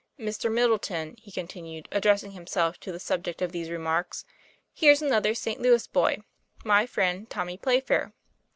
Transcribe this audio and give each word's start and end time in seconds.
Mr. 0.19 0.51
Middleton," 0.51 1.15
he 1.19 1.31
continued 1.31 1.87
addressing 1.91 2.31
himself 2.31 2.79
to 2.79 2.91
the 2.91 2.99
subject 2.99 3.39
of 3.39 3.51
these 3.51 3.69
remarks, 3.69 4.25
"here's 4.73 5.03
another 5.03 5.35
St. 5.35 5.61
Louis 5.61 5.85
boy, 5.85 6.23
my 6.65 6.87
friend 6.87 7.29
Tommy 7.29 7.55
Playfair. 7.55 8.11